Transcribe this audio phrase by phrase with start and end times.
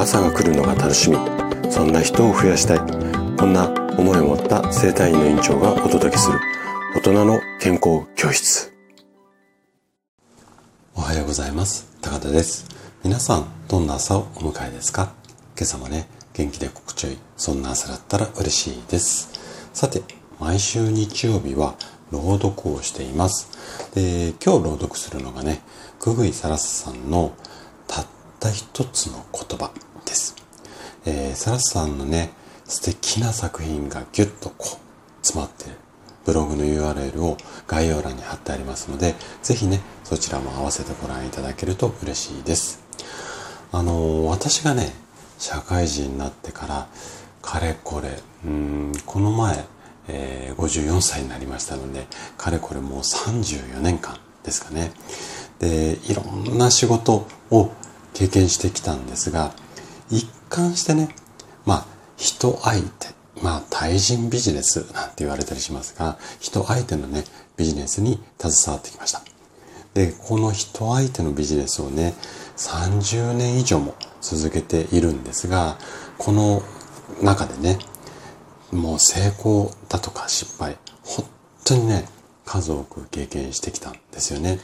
[0.00, 1.18] 朝が来るのが楽しみ。
[1.70, 2.78] そんな人を増やしたい。
[3.36, 3.68] こんな
[3.98, 6.40] 思いを持った生体院の院長がお届けする。
[6.96, 8.72] 大人の健康教室。
[10.94, 11.98] おはようございます。
[12.00, 12.66] 高田です。
[13.04, 15.12] 皆さんどんな朝をお迎えですか？
[15.54, 19.28] 今朝もね元気で心地よいそんな朝だったら嬉しいです。
[19.74, 20.02] さて
[20.38, 21.74] 毎週日曜日は
[22.10, 23.50] 朗読をしています。
[23.94, 25.60] で今日朗読するのがね
[25.98, 27.34] 久々井サラスさんの
[27.86, 28.06] たっ
[28.38, 29.70] た一つの言葉。
[30.10, 30.34] です。
[31.06, 32.32] えー、サラスさんのね、
[32.64, 34.78] 素敵な作品がギュッとこう
[35.22, 35.76] 詰まってる
[36.26, 37.36] ブログの URL を
[37.66, 42.82] 概要欄に貼ってありますので、ぜひね、そちらも合わせてご覧いただけると嬉しいです。
[43.72, 44.92] あのー、私がね、
[45.38, 46.88] 社会人になってから、
[47.40, 49.64] かれこれ、うん、この前、
[50.08, 54.92] えー、54歳になりましたので、かれこれもう34年間ですかね。
[55.60, 57.72] で、いろんな仕事を
[58.12, 59.54] 経験してきたんですが、
[60.10, 61.14] 一貫してね、
[61.64, 63.08] まあ、人相手、
[63.42, 67.24] まあ、対人ビジネスなんて言われたりしますが、人相手のね、
[67.56, 69.22] ビジネスに携わってきました。
[69.94, 72.14] で、この人相手のビジネスをね、
[72.56, 75.78] 30年以上も続けているんですが、
[76.18, 76.62] この
[77.22, 77.78] 中でね、
[78.72, 81.26] もう成功だとか失敗、本
[81.64, 82.08] 当にね、
[82.44, 84.60] 数多く経験してきたんですよね。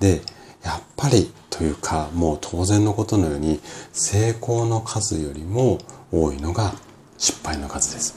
[0.00, 0.20] で、
[0.64, 3.60] やっぱりというかもう当然のことのように
[3.92, 5.78] 成功の数よりも
[6.12, 6.74] 多いのが
[7.18, 8.16] 失敗の数です。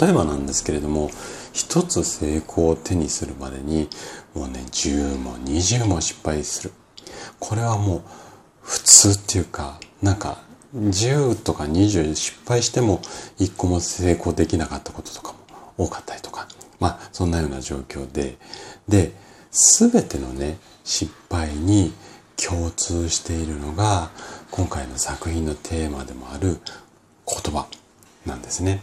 [0.00, 1.10] 例えばなんですけれども
[1.52, 3.88] 一つ成功を手にするまでに
[4.34, 6.72] もうね10も20も失敗する。
[7.38, 8.02] これはもう
[8.62, 10.42] 普通っていうかなんか
[10.74, 12.98] 10とか20失敗しても
[13.38, 15.32] 1個も成功できなかったこととか
[15.76, 16.46] も多かったりとか
[16.78, 18.36] まあそんなような状況で
[18.88, 19.12] で
[19.50, 21.92] 全てのね失敗に
[22.36, 24.10] 共通しているのが
[24.50, 26.58] 今回の作品のテーマでもある
[27.26, 27.66] 言葉
[28.24, 28.82] なんですね。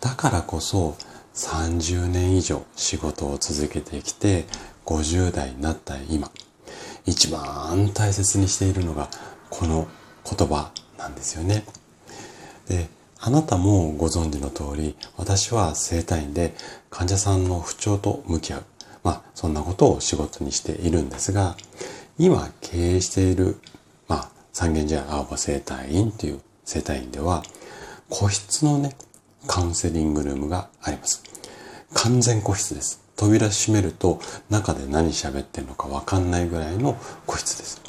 [0.00, 0.96] だからこそ
[1.34, 4.46] 30年以上仕事を続けてきて
[4.86, 6.30] 50代になった今
[7.04, 9.08] 一番大切にしているのが
[9.50, 9.86] この
[10.24, 11.64] 言葉なんですよね。
[12.68, 12.88] で、
[13.20, 16.54] あなたもご存知の通り私は生体院で
[16.90, 18.64] 患者さんの不調と向き合う
[19.06, 21.56] まあ、そんなことを仕事にしているんですが、
[22.18, 23.60] 今経営している、
[24.08, 27.44] まあ、三軒茶屋青葉生態院という生態院では、
[28.10, 28.96] 個室のね、
[29.46, 31.22] カウンセリングルームがあります。
[31.94, 33.00] 完全個室です。
[33.14, 34.18] 扉閉めると
[34.50, 37.80] 中で何喋ってるのかわかんないぐらいの個室です。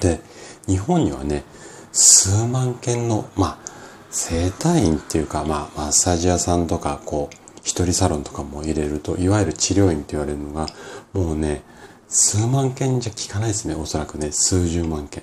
[0.00, 0.18] で、
[0.66, 1.44] 日本にはね、
[1.92, 3.70] 数万件の、まあ、
[4.10, 10.66] 生体院っていうか、まあ、マッサージ屋さんとか、こう、一人サロンとかも入れると、いわゆる治療院って言われるのが、
[11.12, 11.62] もうね、
[12.08, 13.74] 数万件じゃ効かないですね。
[13.74, 15.22] おそらくね、数十万件。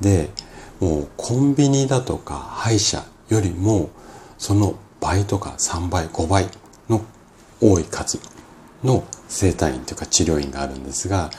[0.00, 0.30] で、
[0.80, 3.90] もうコンビニだとか歯医者よりも、
[4.38, 6.48] その倍とか3倍、5倍
[6.88, 7.02] の
[7.60, 8.18] 多い数
[8.82, 11.30] の生体院というか治療院があるんですが、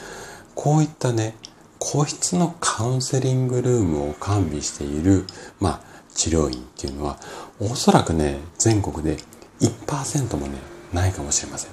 [0.54, 1.36] こういったね、
[1.78, 5.26] 個室のカウンセリングルームを完備している、
[5.58, 5.80] まあ、
[6.14, 7.18] 治療院っていうのは、
[7.60, 9.16] おそらくね、全国で
[9.62, 10.58] 1%もね、
[10.92, 11.70] ないかもしれません。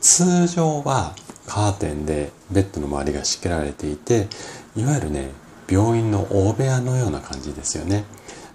[0.00, 1.14] 通常は
[1.46, 4.28] カーテンでベッドの周りが仕切られていて、
[4.76, 5.30] いわゆるね、
[5.68, 8.04] 病院の大部屋のような感じですよね。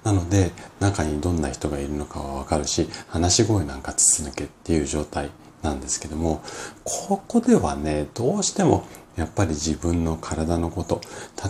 [0.04, 5.30] なので、中にどんな人がいるのかはわかるし、話し声なんか筒抜けっていう状態
[5.62, 6.42] なんですけども、
[6.84, 11.02] ここではね、どうしてもやっぱり自分の体のこと、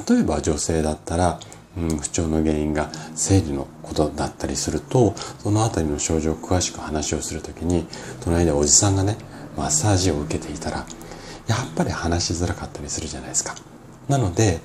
[0.10, 1.40] 例えば女性だったら、
[1.78, 7.86] うん、不調の原因が生理のことだったりするとその辺りの症状を詳しく話をする時に
[8.24, 9.18] 隣でおじさんがね
[9.56, 10.86] マッサージを受けていたら
[11.48, 13.56] やっぱり話しづらかったりするじゃないですか。
[14.08, 14.60] なので、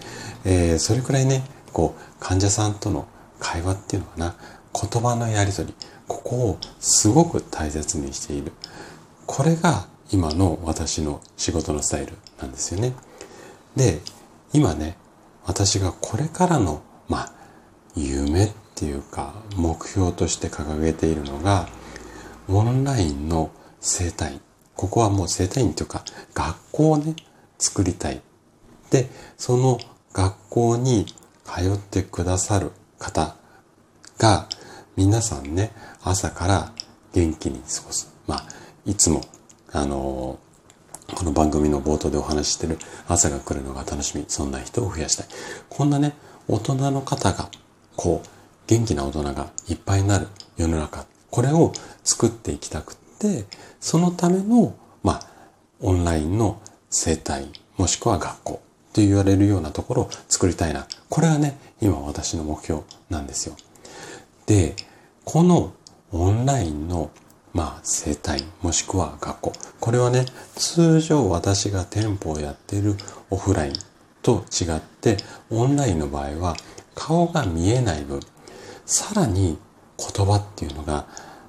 [0.45, 3.06] えー、それくらいねこう患者さんとの
[3.39, 4.34] 会話っていうのかな
[4.72, 5.75] 言葉のやり取り
[6.09, 8.53] ここをすごく大切にしている
[9.27, 12.95] これが今の私の仕事のスタイルなんですよね。
[13.75, 14.00] で
[14.53, 14.97] 今ね
[15.45, 17.32] 私がこれからのまあ、
[17.94, 21.68] 夢っていうか、目標として掲げているのが、
[22.48, 23.50] オンラインの
[23.80, 24.41] 生態院。
[24.74, 26.04] ここはもう生態院というか、
[26.34, 27.16] 学校をね、
[27.58, 28.20] 作りたい。
[28.91, 29.78] で、その
[30.12, 31.06] 学校に
[31.44, 33.36] 通ってくださる方
[34.18, 34.48] が、
[34.97, 35.72] 皆さんね、
[36.03, 36.72] 朝から
[37.12, 38.12] 元気に過ごす。
[38.26, 38.47] まあ、
[38.84, 39.22] いつも、
[39.72, 40.38] あの
[41.14, 44.24] この番組の冒頭でお話ししてる朝が来るのが楽しみ。
[44.28, 45.26] そんな人を増やしたい。
[45.68, 46.14] こんなね、
[46.48, 47.51] 大人の方が、
[47.97, 48.28] こう、
[48.66, 51.72] 元気な大人がいっぱいになる世の中、これを
[52.04, 53.47] 作っていきたくって、
[53.81, 55.21] そのための、まあ、
[55.81, 56.60] オンラインの
[56.91, 58.53] 生態、もしくは学校
[58.93, 60.87] と言われるようなところを作りたいな。
[61.09, 63.57] これがね、今私の目標なんですよ。
[64.47, 64.75] で、
[65.25, 65.72] この
[66.13, 67.10] オンラインの
[67.57, 69.53] まあ、生態、もしくは学校。
[69.81, 70.27] これはね、
[70.57, 72.97] 通常私が店舗をやっている
[73.31, 73.72] オフライン
[74.27, 75.19] と違って、
[75.51, 76.57] オンラインの場合は
[76.97, 78.19] 顔が見えない分、
[78.84, 79.57] さらに
[79.97, 81.07] 言葉っていうのが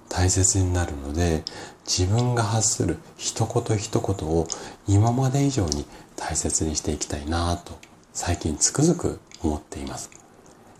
[0.09, 1.43] 大切になるので、
[1.87, 4.47] 自分が発する一言一言を
[4.87, 5.85] 今まで以上に
[6.15, 7.79] 大切にしていきたいなと
[8.13, 10.11] 最近つくづく思っています。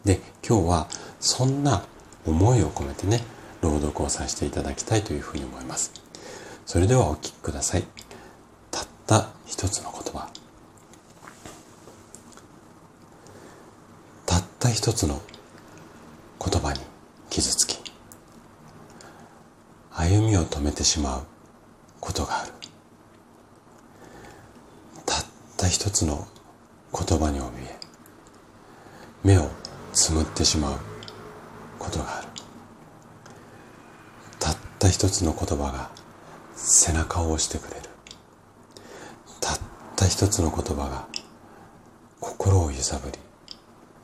[0.05, 0.87] で、今日は
[1.19, 1.83] そんな
[2.27, 3.23] 思いを込めてね、
[3.61, 5.91] 朗読をさせていただきたいというふうに思います。
[6.67, 7.83] それではお聞きください。
[8.69, 10.29] たった一つの言葉。
[14.27, 15.21] たった一つの
[16.43, 16.79] 言葉に
[17.29, 17.79] 傷つき、
[19.91, 21.23] 歩みを止めてしまう
[22.01, 22.51] ことがある。
[25.05, 25.25] たっ
[25.55, 26.27] た一つの
[26.93, 27.79] 言葉に怯え、
[29.23, 29.49] 目を
[29.93, 30.79] つむってしまう
[31.79, 32.27] ことがある
[34.39, 34.51] た。
[34.51, 35.89] った一つの言葉が
[36.55, 37.87] 背中を押してくれる
[39.39, 39.59] たっ
[39.95, 41.07] た一つの言葉が
[42.19, 43.17] 心を揺さぶり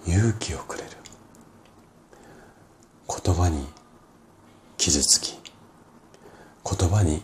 [0.06, 0.90] 勇気をくれる。
[3.08, 3.68] 言葉に
[4.78, 5.38] 傷つき
[6.66, 7.22] 言葉に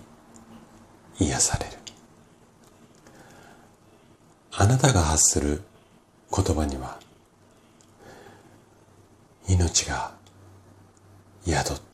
[1.20, 1.72] 癒される。
[4.52, 5.62] あなたが発する
[6.32, 7.00] 言葉には
[9.48, 10.12] 命が
[11.46, 11.89] 宿って